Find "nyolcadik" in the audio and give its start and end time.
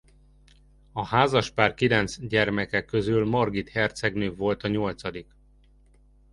4.67-5.35